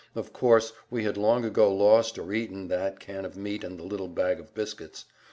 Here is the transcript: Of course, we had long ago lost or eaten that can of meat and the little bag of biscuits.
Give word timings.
Of 0.15 0.33
course, 0.33 0.73
we 0.89 1.03
had 1.03 1.15
long 1.15 1.45
ago 1.45 1.71
lost 1.71 2.17
or 2.17 2.33
eaten 2.33 2.69
that 2.69 2.99
can 2.99 3.23
of 3.23 3.37
meat 3.37 3.63
and 3.63 3.77
the 3.77 3.83
little 3.83 4.07
bag 4.07 4.39
of 4.39 4.51
biscuits. 4.55 5.05